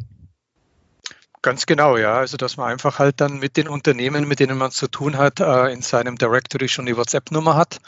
Ganz 1.42 1.66
genau, 1.66 1.98
ja. 1.98 2.14
Also 2.14 2.38
dass 2.38 2.56
man 2.56 2.70
einfach 2.70 2.98
halt 2.98 3.20
dann 3.20 3.38
mit 3.38 3.58
den 3.58 3.68
Unternehmen, 3.68 4.26
mit 4.26 4.40
denen 4.40 4.56
man 4.56 4.70
zu 4.70 4.88
tun 4.88 5.18
hat, 5.18 5.40
äh, 5.40 5.72
in 5.72 5.82
seinem 5.82 6.16
Directory 6.16 6.68
schon 6.68 6.86
die 6.86 6.96
WhatsApp-Nummer 6.96 7.54
hat. 7.56 7.80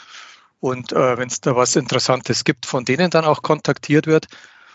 Und 0.59 0.91
äh, 0.91 1.17
wenn 1.17 1.27
es 1.27 1.41
da 1.41 1.55
was 1.55 1.75
Interessantes 1.75 2.43
gibt, 2.43 2.65
von 2.65 2.85
denen 2.85 3.09
dann 3.09 3.25
auch 3.25 3.41
kontaktiert 3.41 4.07
wird. 4.07 4.27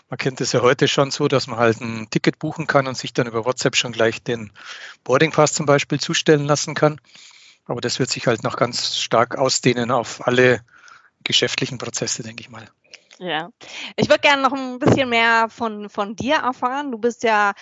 Man 0.09 0.17
kennt 0.17 0.41
es 0.41 0.51
ja 0.51 0.61
heute 0.61 0.87
schon 0.87 1.11
so, 1.11 1.27
dass 1.27 1.47
man 1.47 1.57
halt 1.57 1.81
ein 1.81 2.07
Ticket 2.09 2.39
buchen 2.39 2.67
kann 2.67 2.87
und 2.87 2.97
sich 2.97 3.13
dann 3.13 3.27
über 3.27 3.45
WhatsApp 3.45 3.75
schon 3.75 3.91
gleich 3.91 4.21
den 4.21 4.51
Boarding 5.03 5.31
Pass 5.31 5.53
zum 5.53 5.65
Beispiel 5.65 5.99
zustellen 5.99 6.45
lassen 6.45 6.75
kann. 6.75 7.01
Aber 7.65 7.81
das 7.81 7.99
wird 7.99 8.09
sich 8.09 8.27
halt 8.27 8.43
noch 8.43 8.57
ganz 8.57 8.97
stark 8.97 9.37
ausdehnen 9.37 9.91
auf 9.91 10.25
alle 10.27 10.61
geschäftlichen 11.23 11.77
Prozesse, 11.77 12.23
denke 12.23 12.41
ich 12.41 12.49
mal. 12.49 12.69
Ja, 13.19 13.49
ich 13.95 14.09
würde 14.09 14.21
gerne 14.21 14.41
noch 14.41 14.53
ein 14.53 14.79
bisschen 14.79 15.09
mehr 15.09 15.47
von, 15.49 15.87
von 15.87 16.15
dir 16.15 16.35
erfahren. 16.35 16.91
Du 16.91 16.97
bist 16.97 17.23
ja 17.23 17.53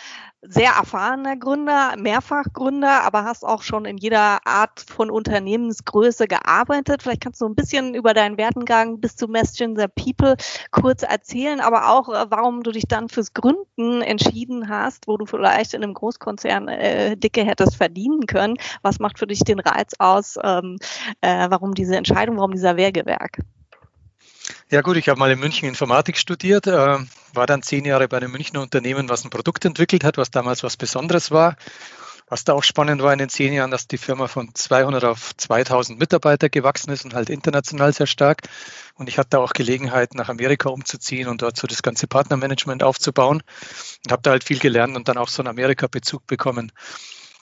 sehr 0.42 0.72
erfahrener 0.72 1.36
Gründer, 1.36 1.96
Mehrfachgründer, 1.98 3.04
aber 3.04 3.26
hast 3.26 3.44
auch 3.46 3.62
schon 3.62 3.86
in 3.86 3.98
jeder 3.98 4.40
Art 4.48 4.80
von 4.80 5.12
Unternehmensgröße 5.12 6.28
gearbeitet. 6.28 7.04
Vielleicht 7.04 7.22
kannst 7.22 7.42
du 7.42 7.46
ein 7.46 7.56
bisschen 7.56 7.94
über 7.94 8.14
deinen 8.14 8.38
Wertengang 8.38 9.00
bis 9.00 9.16
zu 9.16 9.28
Messenger 9.28 9.88
People 9.90 10.36
kurz 10.72 11.04
erzählen, 11.04 11.60
aber 11.60 11.90
auch, 11.90 12.10
äh, 12.10 12.26
warum 12.30 12.64
du 12.64 12.72
dich 12.72 12.88
dann 12.88 13.10
fürs 13.10 13.34
Gründen 13.34 14.02
entschieden 14.02 14.70
hast, 14.70 15.08
wo 15.08 15.18
du 15.18 15.26
vielleicht 15.26 15.74
in 15.74 15.84
einem 15.84 15.94
Großkonzern 15.94 16.70
äh, 16.70 17.18
dicke 17.18 17.44
hättest 17.44 17.76
verdienen 17.76 18.26
können. 18.26 18.56
Was 18.82 19.00
macht 19.00 19.20
für 19.20 19.28
dich 19.28 19.40
den 19.44 19.60
Reiz 19.60 19.94
aus? 20.00 20.38
Ähm, 20.44 20.78
äh, 21.22 21.50
warum 21.50 21.74
diese 21.74 21.98
Entscheidung, 21.98 22.38
warum 22.38 22.52
dieser 22.52 22.78
Wehrgewerk? 22.78 23.40
Ja 24.72 24.80
gut, 24.80 24.96
ich 24.96 25.10
habe 25.10 25.20
mal 25.20 25.30
in 25.30 25.38
München 25.38 25.68
Informatik 25.68 26.18
studiert, 26.18 26.66
äh, 26.66 26.98
war 27.34 27.46
dann 27.46 27.62
zehn 27.62 27.84
Jahre 27.84 28.08
bei 28.08 28.16
einem 28.16 28.32
Münchner 28.32 28.62
Unternehmen, 28.62 29.10
was 29.10 29.26
ein 29.26 29.30
Produkt 29.30 29.66
entwickelt 29.66 30.06
hat, 30.06 30.16
was 30.16 30.32
damals 30.32 30.64
was 30.64 30.78
Besonderes 30.78 31.30
war. 31.30 31.58
Was 32.30 32.46
da 32.46 32.54
auch 32.54 32.64
spannend 32.64 33.02
war 33.02 33.12
in 33.12 33.20
den 33.20 33.28
zehn 33.28 33.52
Jahren, 33.52 33.70
dass 33.70 33.88
die 33.88 33.98
Firma 33.98 34.28
von 34.28 34.56
200 34.56 35.04
auf 35.04 35.36
2000 35.36 36.00
Mitarbeiter 36.00 36.48
gewachsen 36.48 36.90
ist 36.92 37.04
und 37.04 37.14
halt 37.14 37.30
international 37.30 37.92
sehr 37.92 38.08
stark. 38.08 38.44
Und 38.96 39.10
ich 39.10 39.18
hatte 39.18 39.42
auch 39.42 39.52
Gelegenheit, 39.52 40.16
nach 40.16 40.30
Amerika 40.30 40.70
umzuziehen 40.70 41.28
und 41.28 41.42
dort 41.42 41.58
so 41.58 41.68
das 41.68 41.84
ganze 41.84 42.08
Partnermanagement 42.08 42.82
aufzubauen 42.82 43.44
und 44.06 44.12
habe 44.14 44.22
da 44.22 44.32
halt 44.32 44.46
viel 44.46 44.60
gelernt 44.60 44.96
und 44.96 45.10
dann 45.10 45.18
auch 45.18 45.28
so 45.28 45.42
einen 45.42 45.50
Amerika-Bezug 45.50 46.28
bekommen. 46.28 46.72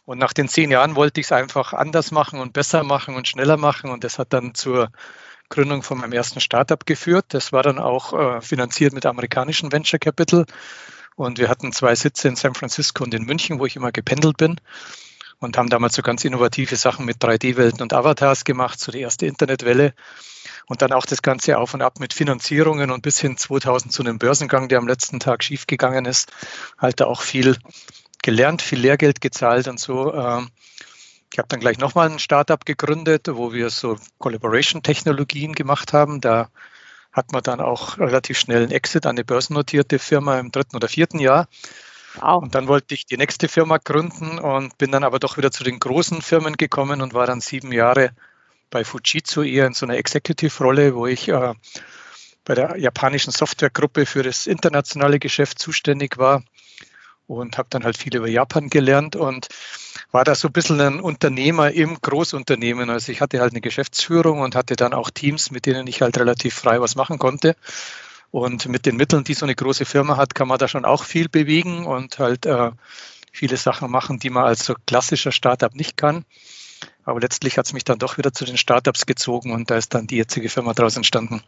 Und 0.03 0.17
nach 0.17 0.33
den 0.33 0.47
zehn 0.47 0.71
Jahren 0.71 0.95
wollte 0.95 1.19
ich 1.21 1.27
es 1.27 1.31
einfach 1.31 1.73
anders 1.73 2.09
machen 2.09 2.39
und 2.39 2.53
besser 2.53 2.83
machen 2.83 3.13
und 3.13 3.27
schneller 3.27 3.57
machen. 3.57 3.91
Und 3.91 4.03
das 4.03 4.17
hat 4.17 4.33
dann 4.33 4.55
zur 4.55 4.89
Gründung 5.49 5.83
von 5.83 5.97
meinem 5.97 6.13
ersten 6.13 6.39
Startup 6.39 6.85
geführt. 6.85 7.25
Das 7.29 7.51
war 7.51 7.63
dann 7.63 7.79
auch 7.79 8.13
äh, 8.13 8.41
finanziert 8.41 8.93
mit 8.93 9.05
amerikanischem 9.05 9.71
Venture 9.71 9.99
Capital. 9.99 10.45
Und 11.15 11.37
wir 11.37 11.49
hatten 11.49 11.73
zwei 11.73 11.95
Sitze 11.95 12.29
in 12.29 12.35
San 12.35 12.53
Francisco 12.53 13.03
und 13.03 13.13
in 13.13 13.23
München, 13.23 13.59
wo 13.59 13.65
ich 13.65 13.75
immer 13.75 13.91
gependelt 13.91 14.37
bin. 14.37 14.61
Und 15.39 15.57
haben 15.57 15.69
damals 15.69 15.95
so 15.95 16.01
ganz 16.01 16.23
innovative 16.23 16.75
Sachen 16.75 17.05
mit 17.05 17.17
3D-Welten 17.17 17.81
und 17.81 17.93
Avatars 17.93 18.43
gemacht, 18.43 18.79
so 18.79 18.91
die 18.91 18.99
erste 19.01 19.25
Internetwelle. 19.25 19.93
Und 20.67 20.81
dann 20.81 20.91
auch 20.91 21.05
das 21.05 21.21
Ganze 21.21 21.57
auf 21.57 21.73
und 21.73 21.81
ab 21.81 21.99
mit 21.99 22.13
Finanzierungen 22.13 22.91
und 22.91 23.01
bis 23.01 23.19
hin 23.19 23.37
2000 23.37 23.91
zu 23.91 24.03
einem 24.03 24.19
Börsengang, 24.19 24.69
der 24.69 24.77
am 24.77 24.87
letzten 24.87 25.19
Tag 25.19 25.43
schiefgegangen 25.43 26.05
ist. 26.05 26.31
Halt 26.77 26.99
da 26.99 27.05
auch 27.05 27.21
viel 27.21 27.57
gelernt, 28.21 28.61
viel 28.61 28.79
Lehrgeld 28.79 29.21
gezahlt 29.21 29.67
und 29.67 29.79
so. 29.79 30.13
Ähm, 30.13 30.49
ich 31.31 31.37
habe 31.37 31.47
dann 31.47 31.59
gleich 31.59 31.77
nochmal 31.77 32.09
ein 32.09 32.19
Startup 32.19 32.63
gegründet, 32.65 33.27
wo 33.29 33.53
wir 33.53 33.69
so 33.69 33.97
Collaboration-Technologien 34.17 35.53
gemacht 35.53 35.93
haben. 35.93 36.21
Da 36.21 36.49
hat 37.11 37.31
man 37.31 37.43
dann 37.43 37.61
auch 37.61 37.97
relativ 37.97 38.39
schnell 38.39 38.63
einen 38.63 38.71
Exit 38.71 39.05
an 39.05 39.11
eine 39.11 39.25
börsennotierte 39.25 39.99
Firma 39.99 40.39
im 40.39 40.51
dritten 40.51 40.75
oder 40.75 40.87
vierten 40.87 41.19
Jahr. 41.19 41.47
Wow. 42.15 42.41
Und 42.41 42.55
dann 42.55 42.67
wollte 42.67 42.95
ich 42.95 43.05
die 43.05 43.17
nächste 43.17 43.47
Firma 43.47 43.77
gründen 43.77 44.39
und 44.39 44.77
bin 44.77 44.91
dann 44.91 45.03
aber 45.03 45.19
doch 45.19 45.37
wieder 45.37 45.51
zu 45.51 45.63
den 45.63 45.79
großen 45.79 46.21
Firmen 46.21 46.57
gekommen 46.57 47.01
und 47.01 47.13
war 47.13 47.27
dann 47.27 47.41
sieben 47.41 47.71
Jahre 47.71 48.11
bei 48.71 48.83
Fujitsu 48.83 49.43
eher 49.43 49.67
in 49.67 49.73
so 49.73 49.85
einer 49.85 49.97
Executive-Rolle, 49.97 50.95
wo 50.95 51.05
ich 51.05 51.27
äh, 51.29 51.53
bei 52.43 52.55
der 52.55 52.77
japanischen 52.77 53.31
Softwaregruppe 53.31 54.07
für 54.07 54.23
das 54.23 54.47
internationale 54.47 55.19
Geschäft 55.19 55.59
zuständig 55.59 56.17
war 56.17 56.43
und 57.29 57.57
habe 57.57 57.69
dann 57.69 57.83
halt 57.83 57.97
viel 57.97 58.15
über 58.15 58.27
Japan 58.27 58.69
gelernt 58.69 59.15
und 59.15 59.47
war 60.11 60.23
da 60.23 60.33
so 60.33 60.47
ein 60.47 60.51
bisschen 60.51 60.81
ein 60.81 60.99
Unternehmer 60.99 61.71
im 61.71 62.01
Großunternehmen. 62.01 62.89
Also 62.89 63.11
ich 63.11 63.21
hatte 63.21 63.39
halt 63.39 63.53
eine 63.53 63.61
Geschäftsführung 63.61 64.39
und 64.41 64.55
hatte 64.55 64.75
dann 64.75 64.93
auch 64.93 65.11
Teams, 65.11 65.51
mit 65.51 65.67
denen 65.67 65.85
ich 65.85 66.01
halt 66.01 66.17
relativ 66.17 66.55
frei 66.55 66.81
was 66.81 66.95
machen 66.95 67.19
konnte. 67.19 67.55
Und 68.31 68.67
mit 68.67 68.85
den 68.85 68.95
Mitteln, 68.95 69.23
die 69.23 69.35
so 69.35 69.45
eine 69.45 69.55
große 69.55 69.85
Firma 69.85 70.17
hat, 70.17 70.33
kann 70.33 70.47
man 70.47 70.57
da 70.57 70.67
schon 70.67 70.85
auch 70.85 71.03
viel 71.03 71.29
bewegen 71.29 71.85
und 71.85 72.17
halt 72.17 72.47
äh, 72.47 72.71
viele 73.31 73.57
Sachen 73.57 73.91
machen, 73.91 74.17
die 74.19 74.31
man 74.31 74.45
als 74.45 74.65
so 74.65 74.73
klassischer 74.87 75.31
Startup 75.31 75.73
nicht 75.73 75.97
kann. 75.97 76.25
Aber 77.03 77.19
letztlich 77.19 77.57
hat 77.57 77.67
es 77.67 77.73
mich 77.73 77.83
dann 77.83 77.99
doch 77.99 78.17
wieder 78.17 78.33
zu 78.33 78.45
den 78.45 78.57
Startups 78.57 79.05
gezogen 79.05 79.51
und 79.51 79.69
da 79.69 79.77
ist 79.77 79.93
dann 79.93 80.07
die 80.07 80.17
jetzige 80.17 80.49
Firma 80.49 80.73
daraus 80.73 80.95
entstanden. 80.95 81.43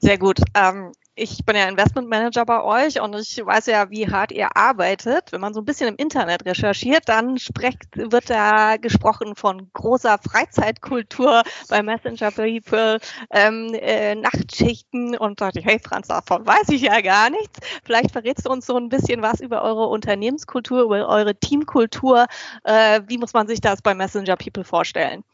Sehr 0.00 0.18
gut. 0.18 0.40
Ähm, 0.54 0.92
ich 1.18 1.46
bin 1.46 1.56
ja 1.56 1.66
Investmentmanager 1.66 2.44
bei 2.44 2.62
euch 2.62 3.00
und 3.00 3.14
ich 3.16 3.44
weiß 3.44 3.66
ja, 3.66 3.90
wie 3.90 4.10
hart 4.10 4.32
ihr 4.32 4.54
arbeitet. 4.54 5.32
Wenn 5.32 5.40
man 5.40 5.54
so 5.54 5.62
ein 5.62 5.64
bisschen 5.64 5.88
im 5.88 5.96
Internet 5.96 6.44
recherchiert, 6.44 7.08
dann 7.08 7.38
spricht, 7.38 7.96
wird 7.96 8.28
da 8.28 8.76
gesprochen 8.76 9.34
von 9.34 9.70
großer 9.72 10.18
Freizeitkultur 10.18 11.42
bei 11.70 11.82
Messenger 11.82 12.30
People, 12.32 12.98
ähm, 13.30 13.72
äh, 13.72 14.14
Nachtschichten 14.14 15.16
und 15.16 15.40
dachte 15.40 15.60
ich, 15.60 15.64
hey 15.64 15.78
Franz, 15.82 16.08
davon 16.08 16.46
weiß 16.46 16.68
ich 16.68 16.82
ja 16.82 17.00
gar 17.00 17.30
nichts. 17.30 17.60
Vielleicht 17.82 18.10
verrätst 18.10 18.46
du 18.46 18.50
uns 18.50 18.66
so 18.66 18.76
ein 18.76 18.90
bisschen 18.90 19.22
was 19.22 19.40
über 19.40 19.62
eure 19.62 19.86
Unternehmenskultur, 19.86 20.82
über 20.82 21.08
eure 21.08 21.34
Teamkultur. 21.34 22.26
Äh, 22.64 23.00
wie 23.06 23.16
muss 23.16 23.32
man 23.32 23.48
sich 23.48 23.62
das 23.62 23.80
bei 23.80 23.94
Messenger 23.94 24.36
People 24.36 24.64
vorstellen? 24.64 25.24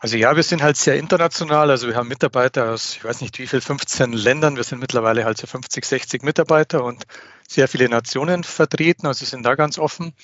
Also 0.00 0.16
ja, 0.16 0.36
wir 0.36 0.44
sind 0.44 0.62
halt 0.62 0.76
sehr 0.76 0.96
international. 0.96 1.70
Also 1.70 1.88
wir 1.88 1.96
haben 1.96 2.08
Mitarbeiter 2.08 2.70
aus, 2.70 2.96
ich 2.96 3.04
weiß 3.04 3.20
nicht 3.20 3.38
wie 3.38 3.48
viel, 3.48 3.60
15 3.60 4.12
Ländern. 4.12 4.56
Wir 4.56 4.62
sind 4.62 4.78
mittlerweile 4.78 5.24
halt 5.24 5.38
so 5.38 5.46
50, 5.46 5.84
60 5.84 6.22
Mitarbeiter 6.22 6.84
und 6.84 7.04
sehr 7.48 7.66
viele 7.66 7.88
Nationen 7.88 8.44
vertreten. 8.44 9.06
Also 9.06 9.24
sind 9.24 9.42
da 9.42 9.56
ganz 9.56 9.78
offen. 9.78 10.14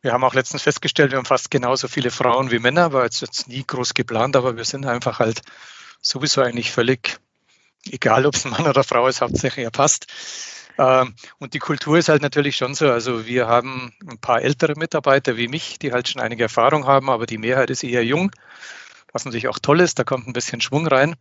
Wir 0.00 0.12
haben 0.12 0.24
auch 0.24 0.34
letztens 0.34 0.62
festgestellt, 0.62 1.10
wir 1.10 1.18
haben 1.18 1.24
fast 1.26 1.50
genauso 1.50 1.88
viele 1.88 2.10
Frauen 2.10 2.50
wie 2.50 2.60
Männer, 2.60 2.92
war 2.92 3.04
jetzt, 3.04 3.20
jetzt 3.20 3.48
nie 3.48 3.64
groß 3.66 3.94
geplant, 3.94 4.36
aber 4.36 4.56
wir 4.56 4.64
sind 4.64 4.86
einfach 4.86 5.18
halt 5.18 5.42
sowieso 6.00 6.40
eigentlich 6.40 6.70
völlig 6.70 7.18
egal, 7.90 8.24
ob 8.24 8.36
es 8.36 8.44
ein 8.44 8.52
Mann 8.52 8.66
oder 8.68 8.84
Frau 8.84 9.08
ist, 9.08 9.20
hauptsächlich 9.20 9.64
er 9.64 9.72
passt. 9.72 10.06
Ähm, 10.78 11.14
und 11.38 11.54
die 11.54 11.58
Kultur 11.58 11.98
ist 11.98 12.08
halt 12.08 12.22
natürlich 12.22 12.56
schon 12.56 12.74
so. 12.74 12.90
Also 12.90 13.26
wir 13.26 13.48
haben 13.48 13.92
ein 14.08 14.18
paar 14.18 14.42
ältere 14.42 14.74
Mitarbeiter 14.76 15.36
wie 15.36 15.48
mich, 15.48 15.78
die 15.78 15.92
halt 15.92 16.08
schon 16.08 16.22
einige 16.22 16.44
Erfahrung 16.44 16.86
haben, 16.86 17.10
aber 17.10 17.26
die 17.26 17.38
Mehrheit 17.38 17.70
ist 17.70 17.84
eher 17.84 18.04
jung 18.04 18.30
was 19.12 19.24
natürlich 19.24 19.48
auch 19.48 19.58
toll 19.58 19.80
ist. 19.80 19.98
Da 19.98 20.04
kommt 20.04 20.26
ein 20.26 20.32
bisschen 20.32 20.60
Schwung 20.60 20.86
rein. 20.86 21.16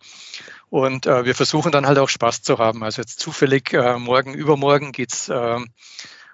Und 0.70 1.06
äh, 1.06 1.26
wir 1.26 1.36
versuchen 1.36 1.72
dann 1.72 1.88
halt 1.88 1.98
auch 1.98 2.10
Spaß 2.10 2.42
zu 2.42 2.58
haben. 2.58 2.84
Also 2.84 3.02
jetzt 3.02 3.20
zufällig 3.20 3.74
äh, 3.74 3.98
morgen, 3.98 4.34
übermorgen 4.34 4.92
geht's 4.92 5.30
äh, 5.30 5.60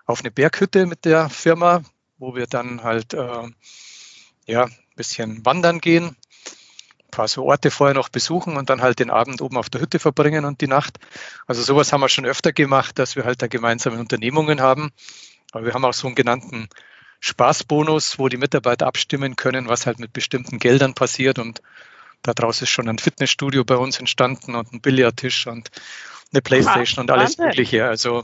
auf 0.06 0.20
eine 0.20 0.32
Berghütte 0.32 0.86
mit 0.86 1.06
der 1.06 1.30
Firma, 1.30 1.84
wo 2.18 2.36
wir 2.36 2.48
dann 2.48 2.84
halt 2.84 3.14
äh, 3.14 3.48
ja, 4.48 4.66
ein 4.66 4.96
bisschen 4.96 5.46
wandern 5.46 5.80
gehen, 5.80 6.16
paar 7.14 7.28
so 7.28 7.46
Orte 7.46 7.72
vorher 7.72 7.94
noch 7.94 8.10
besuchen 8.10 8.58
und 8.58 8.70
dann 8.70 8.82
halt 8.82 9.00
den 9.00 9.10
Abend 9.10 9.42
oben 9.42 9.58
auf 9.58 9.70
der 9.70 9.82
Hütte 9.82 10.00
verbringen 10.00 10.46
und 10.46 10.62
die 10.62 10.68
Nacht. 10.68 10.98
Also 11.46 11.62
sowas 11.62 11.94
haben 11.94 12.02
wir 12.02 12.10
schon 12.10 12.26
öfter 12.26 12.52
gemacht, 12.52 12.98
dass 12.98 13.16
wir 13.16 13.24
halt 13.24 13.42
da 13.42 13.48
gemeinsame 13.48 14.00
Unternehmungen 14.00 14.62
haben. 14.62 14.92
Aber 15.52 15.66
wir 15.66 15.74
haben 15.74 15.86
auch 15.86 15.94
so 15.94 16.08
einen 16.08 16.16
genannten 16.16 16.70
Spaßbonus, 17.20 18.18
wo 18.18 18.28
die 18.30 18.38
Mitarbeiter 18.38 18.88
abstimmen 18.88 19.36
können, 19.36 19.68
was 19.68 19.86
halt 19.86 20.00
mit 20.00 20.12
bestimmten 20.12 20.58
Geldern 20.58 20.96
passiert. 20.96 21.38
Und 21.38 21.62
daraus 22.24 22.62
ist 22.62 22.70
schon 22.70 22.90
ein 22.90 22.98
Fitnessstudio 22.98 23.64
bei 23.64 23.76
uns 23.76 24.00
entstanden 24.00 24.56
und 24.56 24.74
ein 24.74 24.82
Billardtisch 24.82 25.46
und 25.48 25.70
eine 26.34 26.42
Playstation 26.42 27.04
und 27.04 27.12
alles 27.12 27.38
Mögliche. 27.38 27.86
Also 27.86 28.24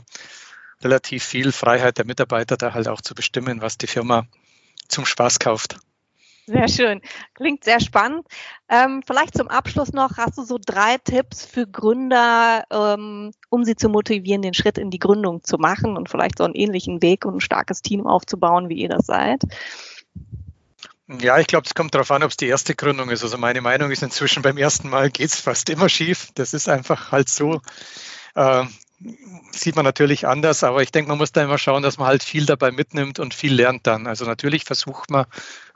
relativ 0.82 1.24
viel 1.24 1.52
Freiheit 1.52 1.98
der 1.98 2.06
Mitarbeiter, 2.06 2.56
da 2.56 2.74
halt 2.74 2.88
auch 2.88 3.00
zu 3.00 3.14
bestimmen, 3.14 3.60
was 3.60 3.78
die 3.78 3.86
Firma 3.86 4.26
zum 4.88 5.06
Spaß 5.06 5.38
kauft. 5.38 5.76
Sehr 6.50 6.68
schön. 6.68 7.00
Klingt 7.34 7.62
sehr 7.62 7.78
spannend. 7.78 8.26
Ähm, 8.68 9.02
vielleicht 9.06 9.36
zum 9.36 9.46
Abschluss 9.46 9.92
noch, 9.92 10.16
hast 10.16 10.36
du 10.36 10.42
so 10.42 10.58
drei 10.64 10.96
Tipps 10.98 11.46
für 11.46 11.66
Gründer, 11.66 12.64
ähm, 12.72 13.30
um 13.50 13.64
sie 13.64 13.76
zu 13.76 13.88
motivieren, 13.88 14.42
den 14.42 14.54
Schritt 14.54 14.76
in 14.76 14.90
die 14.90 14.98
Gründung 14.98 15.44
zu 15.44 15.58
machen 15.58 15.96
und 15.96 16.08
vielleicht 16.08 16.38
so 16.38 16.44
einen 16.44 16.54
ähnlichen 16.54 17.02
Weg 17.02 17.24
und 17.24 17.36
ein 17.36 17.40
starkes 17.40 17.82
Team 17.82 18.04
aufzubauen, 18.04 18.68
wie 18.68 18.80
ihr 18.80 18.88
das 18.88 19.06
seid? 19.06 19.42
Ja, 21.20 21.38
ich 21.38 21.46
glaube, 21.46 21.66
es 21.66 21.74
kommt 21.74 21.94
darauf 21.94 22.10
an, 22.10 22.24
ob 22.24 22.30
es 22.30 22.36
die 22.36 22.48
erste 22.48 22.74
Gründung 22.74 23.10
ist. 23.10 23.22
Also 23.22 23.38
meine 23.38 23.60
Meinung 23.60 23.92
ist 23.92 24.02
inzwischen 24.02 24.42
beim 24.42 24.56
ersten 24.56 24.88
Mal 24.88 25.10
geht 25.10 25.30
es 25.30 25.40
fast 25.40 25.70
immer 25.70 25.88
schief. 25.88 26.30
Das 26.34 26.52
ist 26.52 26.68
einfach 26.68 27.12
halt 27.12 27.28
so. 27.28 27.60
Äh, 28.34 28.64
sieht 29.52 29.76
man 29.76 29.84
natürlich 29.84 30.26
anders, 30.26 30.62
aber 30.62 30.82
ich 30.82 30.92
denke, 30.92 31.08
man 31.08 31.18
muss 31.18 31.32
da 31.32 31.42
immer 31.42 31.58
schauen, 31.58 31.82
dass 31.82 31.96
man 31.96 32.06
halt 32.06 32.22
viel 32.22 32.44
dabei 32.44 32.70
mitnimmt 32.70 33.18
und 33.18 33.32
viel 33.32 33.54
lernt 33.54 33.86
dann. 33.86 34.06
Also 34.06 34.26
natürlich 34.26 34.64
versucht 34.64 35.10
man 35.10 35.26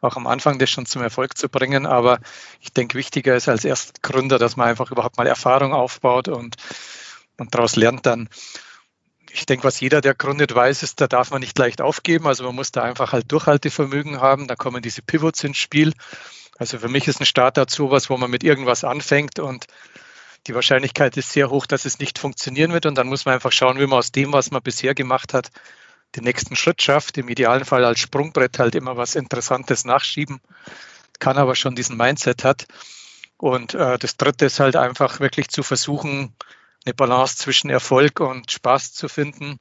auch 0.00 0.16
am 0.16 0.26
Anfang 0.26 0.59
das 0.59 0.71
schon 0.71 0.85
zum 0.87 1.02
Erfolg 1.02 1.37
zu 1.38 1.49
bringen, 1.49 1.87
aber 1.87 2.21
ich 2.61 2.73
denke, 2.73 2.99
wichtiger 2.99 3.35
ist 3.35 3.49
als 3.49 3.64
Erstgründer, 3.64 4.38
dass 4.38 4.57
man 4.57 4.69
einfach 4.69 4.90
überhaupt 4.90 5.16
mal 5.16 5.26
Erfahrung 5.26 5.73
aufbaut 5.73 6.28
und, 6.28 6.57
und 7.38 7.54
daraus 7.54 7.76
lernt 7.76 8.04
dann. 8.04 8.28
Ich 9.33 9.47
denke, 9.47 9.64
was 9.64 9.81
jeder, 9.81 10.00
der 10.00 10.14
gründet, 10.14 10.54
weiß, 10.54 10.83
ist, 10.83 11.00
da 11.00 11.09
darf 11.09 11.31
man 11.31 11.40
nicht 11.40 11.59
leicht 11.59 11.81
aufgeben. 11.81 12.28
Also 12.28 12.45
man 12.45 12.54
muss 12.54 12.71
da 12.71 12.83
einfach 12.83 13.12
halt 13.12 13.33
Durchhaltevermögen 13.33 14.21
haben. 14.21 14.47
Da 14.47 14.54
kommen 14.54 14.81
diese 14.81 15.02
Pivots 15.02 15.43
ins 15.43 15.57
Spiel. 15.57 15.93
Also 16.57 16.78
für 16.78 16.88
mich 16.88 17.09
ist 17.09 17.21
ein 17.21 17.26
Startup 17.26 17.69
sowas, 17.69 18.11
wo 18.11 18.16
man 18.16 18.31
mit 18.31 18.45
irgendwas 18.45 18.85
anfängt 18.85 19.40
und 19.40 19.66
die 20.47 20.55
Wahrscheinlichkeit 20.55 21.17
ist 21.17 21.33
sehr 21.33 21.51
hoch, 21.51 21.67
dass 21.67 21.85
es 21.85 21.99
nicht 21.99 22.19
funktionieren 22.19 22.73
wird. 22.73 22.87
Und 22.87 22.97
dann 22.97 23.09
muss 23.09 23.25
man 23.25 23.35
einfach 23.35 23.53
schauen, 23.53 23.79
wie 23.79 23.87
man 23.87 23.99
aus 23.99 24.13
dem, 24.13 24.33
was 24.33 24.51
man 24.51 24.63
bisher 24.63 24.95
gemacht 24.95 25.35
hat, 25.35 25.51
den 26.17 26.25
nächsten 26.25 26.57
Schritt 26.57 26.83
schafft. 26.83 27.19
Im 27.19 27.29
idealen 27.29 27.65
Fall 27.65 27.85
als 27.85 28.01
Sprungbrett 28.01 28.59
halt 28.59 28.75
immer 28.75 28.97
was 28.97 29.15
Interessantes 29.15 29.85
nachschieben, 29.85 30.41
kann 31.19 31.39
aber 31.39 31.55
schon 31.55 31.75
diesen 31.75 31.97
Mindset 31.97 32.45
hat. 32.45 32.67
Und 33.37 33.75
äh, 33.75 33.99
das 33.99 34.17
Dritte 34.17 34.47
ist 34.47 34.61
halt 34.61 34.77
einfach 34.77 35.21
wirklich 35.21 35.49
zu 35.49 35.63
versuchen, 35.63 36.35
eine 36.85 36.95
Balance 36.95 37.37
zwischen 37.37 37.71
Erfolg 37.71 38.21
und 38.21 38.51
Spaß 38.51 38.93
zu 38.93 39.09
finden, 39.09 39.59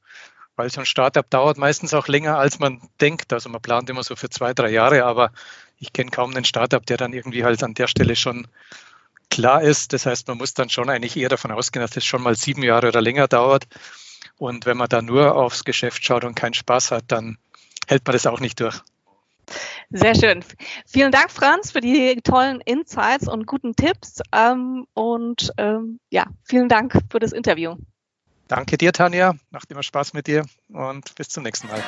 weil 0.56 0.70
so 0.70 0.82
ein 0.82 0.86
Startup 0.86 1.28
dauert 1.28 1.58
meistens 1.58 1.94
auch 1.94 2.08
länger, 2.08 2.38
als 2.38 2.60
man 2.60 2.82
denkt. 3.02 3.34
Also 3.34 3.50
man 3.50 3.62
plant 3.62 3.90
immer 3.90 4.04
so 4.04 4.16
für 4.16 4.30
zwei, 4.30 4.54
drei 4.54 4.70
Jahre, 4.70 5.06
aber 5.06 5.32
ich 5.80 5.94
kenne 5.94 6.12
kaum 6.12 6.32
einen 6.32 6.46
Startup, 6.46 6.86
der 6.86 6.98
dann 6.98 7.14
irgendwie 7.14 7.44
halt 7.44 7.64
an 7.64 7.74
der 7.74 7.88
Stelle 7.88 8.16
schon 8.16 8.48
klar 9.34 9.64
ist. 9.64 9.94
Das 9.94 10.06
heißt, 10.06 10.28
man 10.28 10.38
muss 10.38 10.54
dann 10.54 10.70
schon 10.70 10.90
eigentlich 10.90 11.18
eher 11.18 11.30
davon 11.30 11.52
ausgehen, 11.52 11.82
dass 11.82 11.98
es 11.98 12.06
schon 12.06 12.22
mal 12.22 12.36
sieben 12.36 12.64
Jahre 12.64 12.90
oder 12.90 13.02
länger 13.02 13.28
dauert. 13.28 13.66
Und 14.38 14.66
wenn 14.66 14.78
man 14.78 14.90
da 14.90 15.02
nur 15.02 15.36
aufs 15.36 15.64
Geschäft 15.64 16.06
schaut 16.06 16.24
und 16.24 16.36
keinen 16.36 16.54
Spaß 16.54 16.92
hat, 16.92 17.06
dann 17.08 17.38
hält 17.88 18.06
man 18.06 18.14
das 18.14 18.28
auch 18.28 18.40
nicht 18.40 18.60
durch. 18.60 18.80
Sehr 19.90 20.16
schön. 20.16 20.44
Vielen 20.86 21.12
Dank, 21.12 21.32
Franz, 21.32 21.72
für 21.72 21.82
die 21.82 22.22
tollen 22.24 22.62
Insights 22.62 23.28
und 23.28 23.46
guten 23.46 23.76
Tipps. 23.76 24.22
Ähm, 24.32 24.88
und 24.94 25.52
ähm, 25.58 26.00
ja, 26.10 26.28
vielen 26.44 26.70
Dank 26.70 27.00
für 27.12 27.20
das 27.20 27.32
Interview. 27.32 27.76
Danke 28.48 28.78
dir, 28.78 28.92
Tanja. 28.92 29.36
Macht 29.50 29.72
immer 29.72 29.84
Spaß 29.84 30.14
mit 30.14 30.28
dir 30.28 30.46
und 30.70 31.16
bis 31.16 31.30
zum 31.30 31.44
nächsten 31.44 31.68
Mal. 31.68 31.84